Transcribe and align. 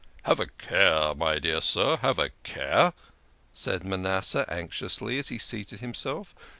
"Have 0.23 0.39
a 0.39 0.47
care, 0.47 1.13
my 1.13 1.37
dear 1.37 1.61
sir! 1.61 1.97
Have 1.97 2.17
a 2.17 2.31
care!" 2.41 2.93
said 3.53 3.83
Manas 3.83 4.25
seh 4.29 4.45
anxiously, 4.47 5.19
as 5.19 5.27
he 5.27 5.37
seated 5.37 5.79
himself. 5.81 6.33